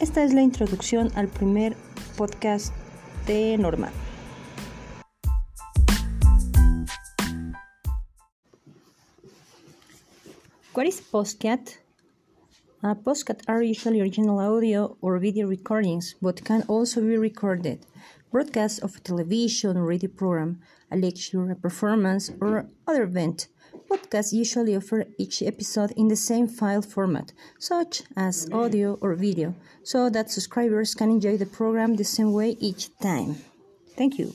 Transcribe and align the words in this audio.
Esta 0.00 0.24
es 0.24 0.34
la 0.34 0.42
introducción 0.42 1.12
al 1.14 1.28
primer 1.28 1.76
podcast 2.16 2.74
de 3.28 3.56
Norma. 3.56 3.92
What 10.74 10.86
is 10.86 11.00
podcast? 11.00 11.76
A 12.82 12.96
podcast 12.96 13.42
are 13.46 13.62
usually 13.62 14.00
original 14.00 14.40
audio 14.40 14.96
or 15.00 15.20
video 15.20 15.48
recordings, 15.48 16.16
but 16.20 16.42
can 16.44 16.64
also 16.66 17.00
be 17.00 17.16
recorded. 17.16 17.78
Broadcast 18.34 18.82
of 18.82 18.96
a 18.96 18.98
television 18.98 19.78
radio 19.78 20.10
program, 20.10 20.58
a 20.90 20.96
lecture, 20.96 21.52
a 21.52 21.54
performance, 21.54 22.32
or 22.40 22.66
other 22.84 23.04
event. 23.04 23.46
Podcasts 23.88 24.32
usually 24.32 24.74
offer 24.74 25.04
each 25.18 25.40
episode 25.40 25.92
in 25.92 26.08
the 26.08 26.16
same 26.16 26.48
file 26.48 26.82
format, 26.82 27.32
such 27.60 28.02
as 28.16 28.50
audio 28.50 28.98
or 29.00 29.14
video, 29.14 29.54
so 29.84 30.10
that 30.10 30.32
subscribers 30.32 30.96
can 30.96 31.10
enjoy 31.10 31.36
the 31.36 31.46
program 31.46 31.94
the 31.94 32.02
same 32.02 32.32
way 32.32 32.56
each 32.58 32.90
time. 32.98 33.36
Thank 33.96 34.18
you. 34.18 34.34